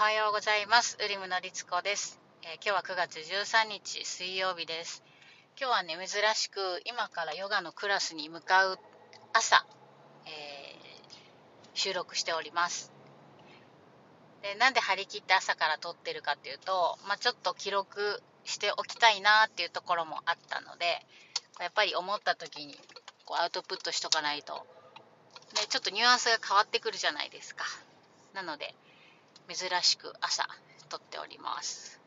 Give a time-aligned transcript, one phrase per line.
[0.00, 0.96] はようございます。
[1.04, 5.04] ウリムのりつこです、えー、今日は9月13日水曜日です。
[5.60, 8.78] 今日はね、珍しく今からヨガのクラスに向かう
[9.34, 9.66] 朝、
[10.24, 10.30] えー、
[11.74, 12.94] 収録しております。
[14.40, 20.86] でなんで張り切って朝から撮ってるかっていうと、まあ、ちょっと記録しておきたいなっていうところもあったので、
[21.60, 22.74] やっぱり思った時に
[23.26, 24.60] こうアウトプットしとかないと、ね、
[25.68, 27.66] ちょっとニュアンスが変わってくるじゃないですか。
[28.32, 28.74] なので、
[29.52, 30.46] 珍しく朝
[30.88, 32.00] 撮っております。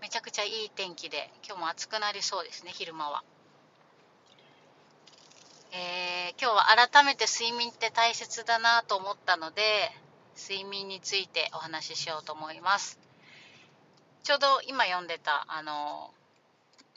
[0.00, 3.24] めちゃくちゃいい天気で今日も暑くなりそうですね昼間は。
[5.72, 9.62] えー、今日は改めて睡眠って大切だなと思ったので
[10.36, 12.98] 睡眠についてお話ししようと思います。
[14.22, 16.12] ちょうど今読んでたあの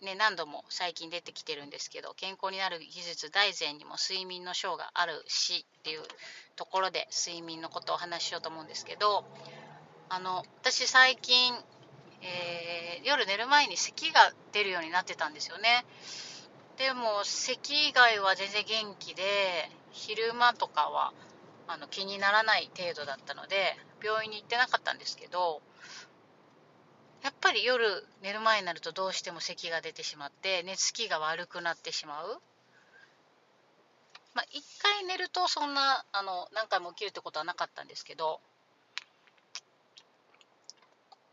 [0.04, 6.02] ね、何度も最近出てきてるんですけど健康になる技術大全にも睡眠の章があるしっていう
[6.56, 9.24] ところで睡眠のことをお話ししようと思うんですけど
[10.10, 11.54] あの私最近、
[12.22, 15.86] えー、夜寝る前に咳が出るようになってたんですよね。
[16.78, 19.24] でも咳以外は全然元気で
[19.92, 21.14] 昼間とかは
[21.68, 25.62] あの気にならない程度だったので病院に行ってなかったんですけど
[27.24, 32.42] やっぱり夜寝る前になるとどうしても咳が出てしまって寝つきが悪くなってしまう。
[34.34, 38.40] まあ、1回寝るとそんなあの何回も起きるってことはなかったんですけど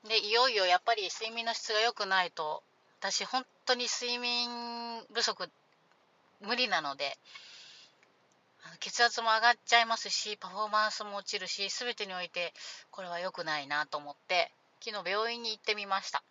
[0.06, 2.62] でいよいよやっぱり睡眠の質が良くないと
[3.00, 4.50] 私本当に睡眠
[5.14, 5.48] 不足
[6.42, 7.16] 無理なので
[8.80, 12.52] 血圧も上がっちゃいますしパフォーマンスも落ちるし全てにおいて
[12.90, 14.52] これは良くないなと思って
[14.82, 16.22] 昨日病院に行ってみました。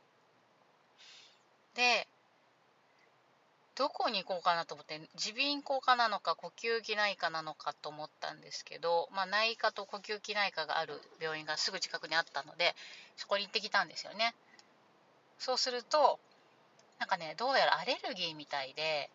[1.76, 2.08] で
[3.76, 12.76] どこに行こうかなと思って耳鼻咽喉科なのか呼吸器内科なのかと思ったんですけど、まあ、内科と呼吸器内科がある病院がすぐ近くにあったので
[13.16, 14.36] そこに行ってきたんですよね。
[15.38, 16.20] そうすると
[17.00, 19.10] なんかねどうやらアレルギーみたいで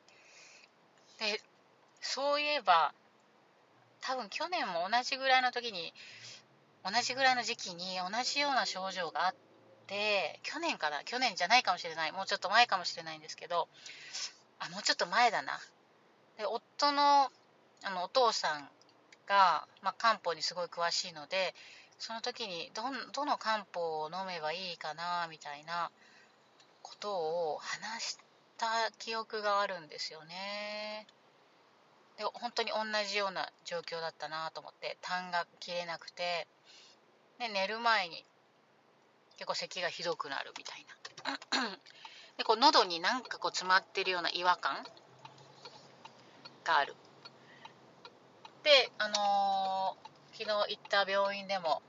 [1.18, 1.42] で
[2.00, 2.94] そういえば
[4.00, 5.92] 多分去年も同じぐらいの時に
[6.84, 9.34] 同じぐらいの時期に同じような症状があっ
[9.86, 11.02] て去年かな？
[11.04, 12.12] 去年じゃないかもしれない。
[12.12, 13.68] もうちょっと前かもしれないんですけど
[14.58, 15.58] あもうちょっと前だな。
[16.36, 17.30] で夫の
[17.82, 18.68] あのお父さん
[19.26, 21.54] が、まあ、漢方にすごい詳しいので
[21.98, 25.90] その時にどどの漢方を飲めばいいかなみたいな
[26.82, 28.18] ことを話し
[28.58, 28.66] た
[28.98, 31.06] 記憶があるんですよね。
[32.16, 36.46] で本当に同じような状況だったなと思って痰が切れなくて
[37.38, 38.24] で寝る前に
[39.36, 40.94] 結構咳がひどくなるみたいな。
[42.36, 44.84] でこう喉になんかこう詰まってるような違和感
[46.64, 46.94] がある。
[48.62, 51.82] であのー、昨日行った病院でも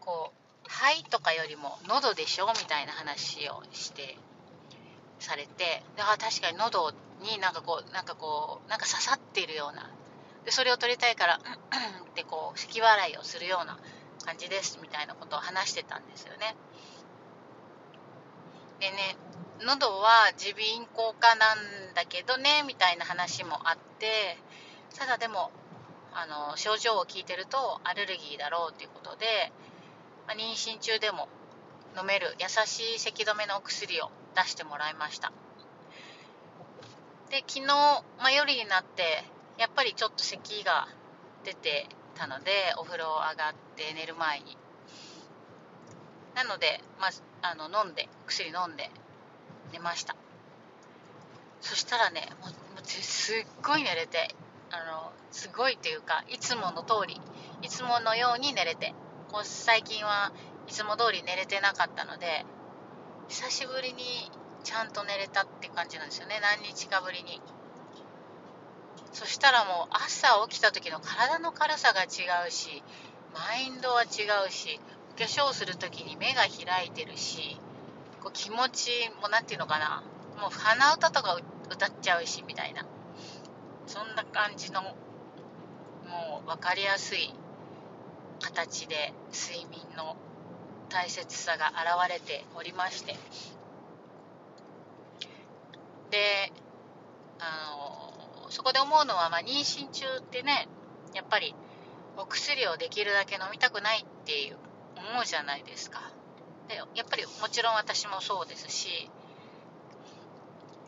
[0.00, 4.16] こう肺とかよりも喉でしょみたいな話をして
[5.18, 9.90] されてであ確かに喉になんかこうなんかこうなんか刺さってるような
[10.44, 13.78] でそれを取りたいから「」ってこう咳払いをするような
[14.24, 16.56] 感じですみたいなことを話してたんですよね。
[18.80, 19.16] でね
[19.60, 24.38] 喉は耳鼻咽喉科なんだけどねみたいな話もあって
[24.98, 25.50] ただでも
[26.12, 29.52] あの症状を聞いてるとアレルギーだろうということで、
[30.26, 31.28] まあ、妊娠中でも
[31.98, 35.32] 飲める優しい咳止めのお薬を出してもらいました
[37.30, 39.24] で昨日、まあ、夜になって
[39.58, 40.88] やっぱりちょっと咳が
[41.44, 44.56] 出てたのでお風呂上がって寝る前に。
[46.34, 47.08] なので、ま
[47.42, 48.90] あ、あの飲んで薬飲んで
[49.72, 50.16] 寝ました。
[51.60, 52.52] そしたらねもう
[52.86, 54.34] すっごい寝れて
[54.70, 57.20] あのすごいというかいつもの通り
[57.62, 58.94] いつものように寝れて
[59.32, 60.32] こう最近は
[60.68, 62.44] いつも通り寝れてなかったので
[63.28, 64.30] 久しぶりに
[64.64, 66.40] ちゃんと寝れたって感じなんですよね。
[66.40, 67.40] 何日かぶりに。
[69.14, 72.82] そしたらもう朝起きた時の体の軽さが違うし
[73.32, 74.80] マインドは違うし
[75.16, 77.60] 化粧する時に目が開いてるし
[78.20, 78.90] こう気持ち
[79.22, 80.02] も何て言うのかな
[80.40, 81.38] もう鼻歌とか
[81.70, 82.84] 歌っちゃうしみたいな
[83.86, 84.90] そんな感じのも
[86.44, 87.32] う分かりやすい
[88.40, 90.16] 形で睡眠の
[90.88, 93.14] 大切さが現れておりまして。
[96.10, 96.52] で
[97.40, 98.13] あの
[98.50, 100.68] そこで思うのは、まあ、妊娠中ってね
[101.14, 101.54] やっぱり
[102.16, 104.56] お薬をできるだけ飲みたくないっていう
[104.96, 106.00] 思うじゃないですか。
[106.68, 109.10] でやっぱりもちろん私もそうですし、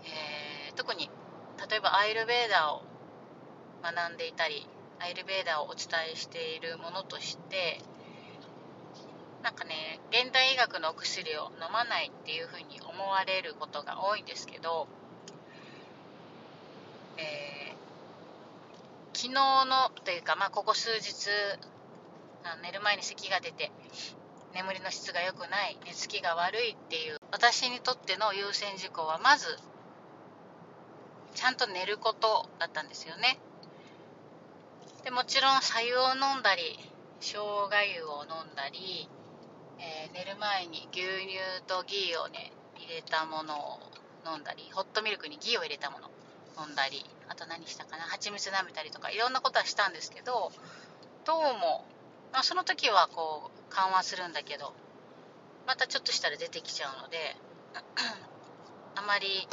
[0.04, 1.10] えー、特に
[1.68, 2.82] 例えばアイルベーダーを
[3.82, 4.66] 学んでいたり
[5.00, 7.80] アイルベーダーをお伝えしているものとして
[9.42, 14.88] なんかね現代医学のお薬を飲まないっていうふうに思われることが多いんですけど、
[17.18, 21.28] えー、昨日のというか、まあ、ここ数日
[22.62, 23.70] 寝る前に咳が出て
[24.54, 29.58] 眠りの質が良くない寝つきが悪いっていう私にとっての優先事項はまず
[31.34, 33.38] ちゃんと寝ることだったんですよね。
[35.04, 36.78] でもちろん白湯を飲んだり
[37.20, 39.08] 生姜湯を飲んだり、
[39.78, 43.80] えー、寝る前に牛乳とギーをね入れたものを
[44.26, 46.15] 飲んだりホットミルクにギーを入れたもの。
[46.58, 50.50] 飲んだりあと何したかな蜂蜜舐めたりとかいろんなことはしたんですけど
[51.24, 51.84] どうも、
[52.32, 54.72] まあ、その時はこう緩和するんだけど
[55.66, 57.36] またちょっとしたら出てきちゃうので
[58.94, 59.48] あまり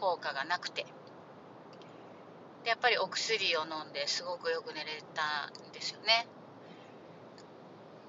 [0.00, 0.86] 効果がなくて。
[2.64, 6.26] でやっぱりお薬を飲んですごくよく寝れたんですよね。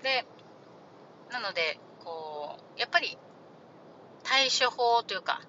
[0.04, 0.26] で
[1.32, 3.18] なのでこうやっぱり
[4.24, 5.42] 対処法というか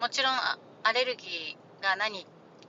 [0.00, 0.34] もちろん
[0.82, 2.26] アレルギーが何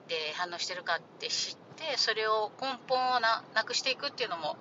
[0.07, 4.57] で反応してるかって知ってそれを根本をなくしていくっていうのも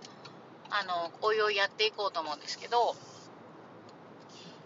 [0.70, 2.94] あのおいおいやっていこうと思うんですけど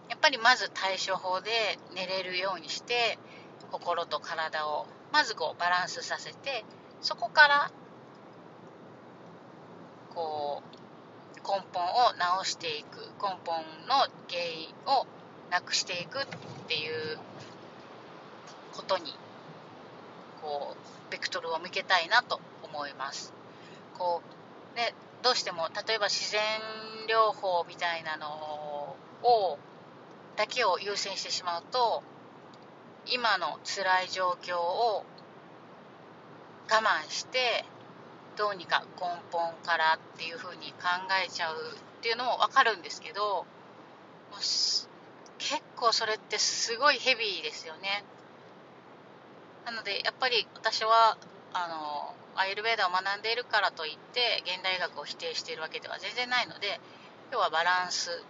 [0.09, 1.49] やっぱりまず対処法で
[1.95, 3.17] 寝れるようにして
[3.71, 6.63] 心と体をまずこうバランスさせて
[7.01, 7.71] そこから
[10.13, 10.75] こう
[11.47, 13.95] 根本を直していく根本の
[14.29, 15.05] 原因を
[15.49, 16.25] なくしていくっ
[16.67, 17.17] ていう
[18.75, 19.13] ことに
[20.41, 23.33] こうベクトルを向けたいなと思います。
[23.97, 24.21] こ
[24.73, 24.93] うね、
[25.23, 26.41] どうしても例えば自然
[27.07, 29.57] 療法みたいなのを
[30.35, 32.03] だけを優先してしまうと
[33.07, 35.05] 今の辛い状況を
[36.69, 37.63] 我慢して
[38.35, 40.87] どうにか根本からっていう風に考
[41.25, 41.57] えちゃうっ
[42.01, 43.45] ていうのも分かるんですけど
[45.37, 48.03] 結構それってすごいヘビーですよね
[49.65, 51.17] なのでやっぱり私は
[51.53, 56.79] あのアイルベーダを学んでいるからといって現代医学を否定しているわけでは全然ないので
[57.31, 58.23] 要はバランス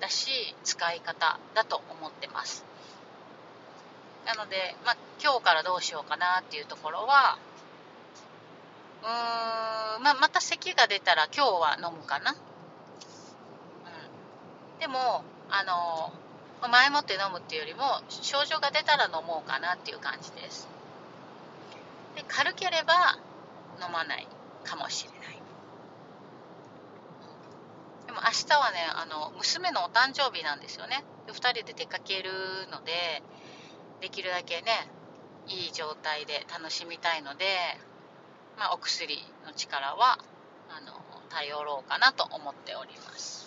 [0.00, 2.64] だし使い方だと思ってます。
[4.26, 7.38] なので、まあ、今日からどうしようかなっていうところは
[9.02, 12.38] うーん、まあ、また咳が出たら今日は飲むかな、うん、
[14.80, 16.10] でもあの
[16.68, 20.68] 前もって飲むっていうよりも症状が出たら飲もうかなっていう感じです。
[22.16, 23.18] で軽ければ
[23.84, 24.26] 飲まない
[24.64, 25.38] かもしれない。
[28.06, 31.04] でも明日はねあの娘のお誕生日なんですよね。
[31.26, 32.30] で2人で出かける
[32.70, 33.22] ので
[34.00, 34.88] できるだけね
[35.46, 37.44] いい状態で楽しみたいので、
[38.58, 40.18] まあ、お薬の力は
[40.70, 40.92] あの
[41.28, 43.43] 頼ろうかなと思っております。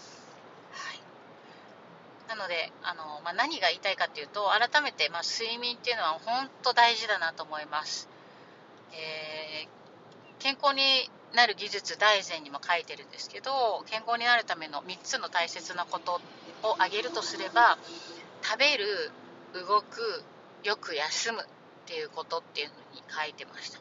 [2.28, 8.10] なのであの、まあ、何が言いたいかっていうと改めて、まあ、睡眠っていうのは本当大事だなと思います。
[8.92, 16.22] えー、健康になる技術大全にも書いてるんですけど健康になるための3つの大切なこと
[16.64, 17.78] を挙げるとすれば
[18.42, 19.12] 食べる
[19.54, 20.24] 動く
[20.64, 21.46] よく休むっ
[21.86, 23.80] ていうことっていうのに書いてました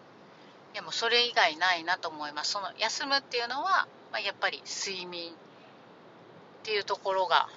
[0.74, 5.34] でもそれ以外ないなと思いますその休むっていうのは、まあ、やっぱり睡眠っ
[6.64, 7.48] ていうところが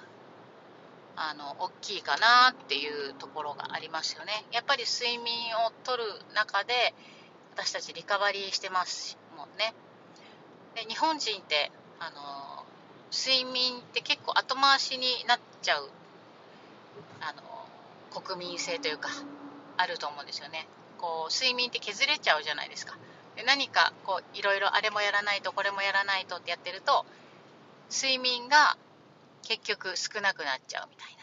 [1.22, 4.46] あの大きいかなっていうところがありますよね。
[4.52, 6.02] やっぱり睡眠をとる
[6.34, 6.94] 中で
[7.54, 9.74] 私たちリカバリーしてますもんね。
[10.74, 12.64] で日本人ってあの
[13.12, 15.90] 睡眠って結構後回しになっちゃう
[17.20, 17.42] あの
[18.22, 19.10] 国民性というか
[19.76, 20.66] あると思うんですよね。
[20.96, 22.96] こう睡眠って削れちゃうじゃないですか。
[23.36, 27.04] で何かこういろいろあれもやらないとこれもやらないとってやってると
[27.90, 28.78] 睡眠が
[29.42, 31.20] 結局少なくなっちゃうみたいな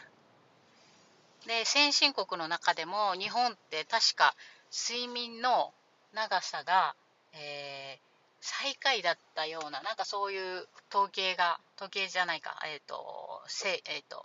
[1.46, 4.34] で先進国の中でも日本って確か
[4.70, 5.72] 睡眠の
[6.12, 6.94] 長さが、
[7.32, 8.08] えー、
[8.40, 14.24] 最下位だったような、なんかそういう統計が、統計じゃないか、えっ、ー、と、せえっ、ー、と、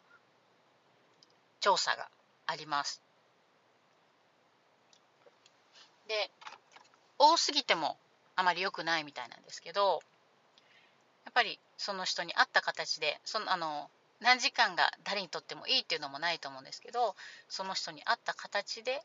[1.60, 2.10] 調査が
[2.46, 3.02] あります。
[6.08, 6.32] で、
[7.18, 7.98] 多すぎても
[8.36, 10.02] あまり良くないみたいなんですけど、
[11.26, 13.90] やっぱりその人に合った形で、そのあの
[14.22, 17.16] 何時間が誰にとってもいいっていうのもないと思うんですけど、
[17.50, 19.02] その人に合った形で、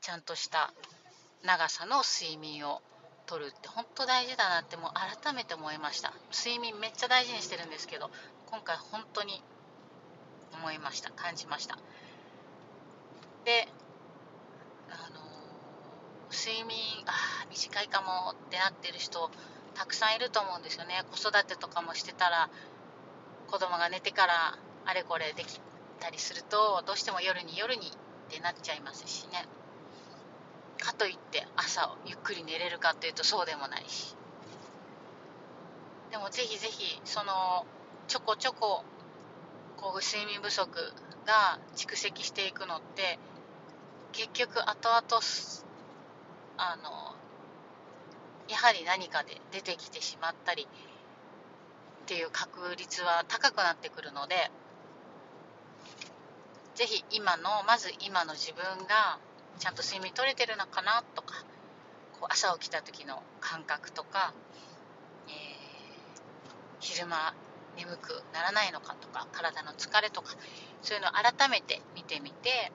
[0.00, 0.72] ちゃんとした
[1.44, 2.82] 長さの睡眠を
[3.26, 4.90] とるって本当大事だなってもう
[5.22, 6.12] 改めて思いました。
[6.32, 8.10] 睡眠めっちゃ大事にしてるんですけど
[8.46, 9.42] 今回本当に
[10.52, 11.10] 思いました。
[11.10, 11.78] 感じました。
[13.44, 13.68] で
[14.90, 15.20] あの
[16.30, 19.30] 睡眠あ短いかもってなってる人
[19.74, 21.02] たくさんいると思うんですよね。
[21.10, 22.50] 子育てとかもしてたら
[23.48, 25.60] 子供が寝てからあれこれでき
[26.00, 27.90] たりするとどうしても夜に夜にっ
[28.28, 29.46] てなっちゃいますしね。
[30.78, 34.16] かといって朝をゆっくり寝れるかっていうとそうでもないし。
[36.10, 37.64] でもぜひぜひその
[38.08, 38.84] ちょこちょこ
[39.76, 40.68] こう睡眠不足
[41.26, 43.18] が蓄積していくのって
[44.12, 45.02] 結局後々
[46.58, 47.11] あの
[48.48, 50.66] やはり何かで出てきてしまったりっ
[52.06, 54.50] ていう確率は高くなってくるので
[56.74, 59.18] ぜひ今のまず今の自分が
[59.58, 61.44] ちゃんと睡眠取れてるのかなとか
[62.18, 64.32] こう朝起きた時の感覚とか、
[65.28, 65.34] えー、
[66.80, 67.34] 昼間
[67.76, 70.34] 眠くならないのかとか体の疲れとか
[70.82, 72.72] そういうのを改めて見てみて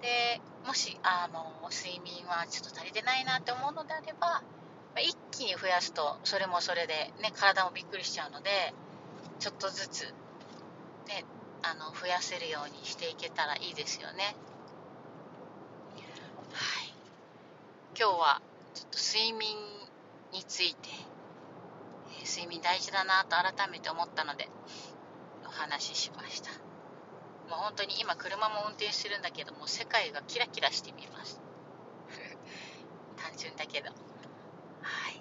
[0.00, 4.42] でもしあの睡眠はちょっと足りてないなって思うのであれば
[4.98, 8.50] 一気に増やすとそれもそれで、ね、体もびっくりしちゃうので
[9.38, 10.02] ちょっとずつ、
[11.08, 11.24] ね、
[11.62, 14.36] あの増やせるようにしていけたらいいですよね。
[16.52, 16.92] はい、
[17.98, 18.42] 今日は
[18.74, 19.56] ちょっと睡眠
[20.32, 20.88] について、
[22.20, 24.48] え睡眠大事だなと改めて思ったので
[25.46, 26.69] お話ししました。
[27.50, 31.40] もう本当に今車も運転してるんだけども世界がキラキラして見えます。
[33.20, 33.90] 単純だけど。
[33.90, 35.20] はい。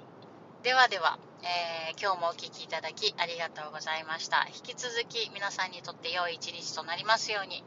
[0.62, 4.46] ではでは、えー、今日もお聴きいただきありがとうございました。
[4.48, 7.64] 引き続き皆さんにとって良い一日となりますように。